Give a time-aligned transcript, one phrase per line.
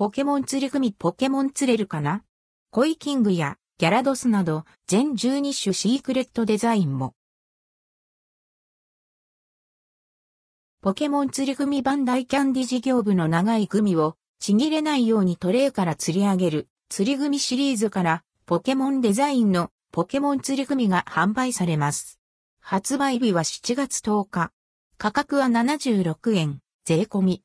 [0.00, 2.22] ポケモン釣り組ポケモン釣れるかな？
[2.70, 7.12] コイキングやギャラドスなど全12種シークレットデザインも。
[10.80, 22.18] ポケモン釣り組バンダイキャンディ事業部の長いグミをちぎれないようにトレーから釣り上げる釣り組シリーズからポケモンデザインのポケモン釣り組が販売されます。
[22.62, 24.50] 発売日は7月10日。
[24.96, 27.42] 価格は76円、税込み。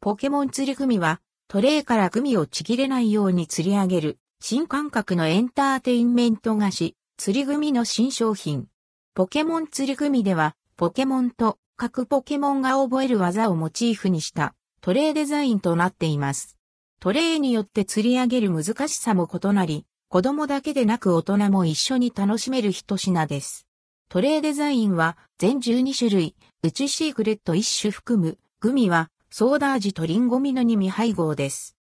[0.00, 8.66] ポケモン釣り組はトレーからグミをちぎれないように釣り上げる新感覚のエンターテインメント菓子、釣り組の新商品。
[9.14, 16.56] ポケモン釣り組ではポケモンと各ポケモンが覚える技をモチーフにしたトレーデザインとなっています。
[16.98, 23.66] トレーによって釣り上げる難しさも異なり、子供だけでなく大人も一緒に楽しめる一品です。
[24.08, 31.76] トレーデザインは全12種類、うちシークレット1種含む、グミはソーダ味とリンゴミの2未配合です。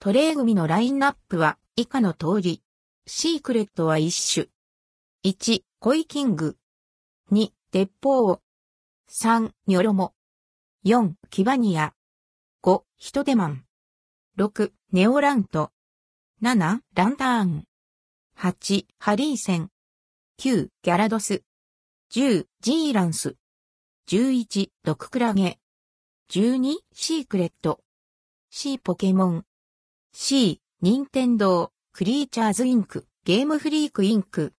[0.00, 2.64] トレーグミのラインナップは以下の通り。
[3.06, 4.48] シークレットは1種。
[5.24, 6.56] 1、コイキング。
[7.30, 8.40] 2、鉄砲。
[9.08, 10.14] 3、ニョロモ。
[10.84, 11.94] 4、キバニア。
[12.64, 13.64] 5、ヒトデマン。
[14.36, 15.70] 6、ネオラント。
[16.42, 17.68] 7、ランターン。
[18.36, 19.70] 8、ハリーセン。
[20.40, 21.44] 9、ギャラドス。
[22.10, 23.36] 10、ジーランス。
[24.08, 25.59] 11、ドククラゲ。
[26.32, 27.80] 12、シークレット。
[28.50, 29.44] C ポケモン。
[30.12, 34.48] C、ニンテンドー、クリーチャーズインク、ゲームフリークインク。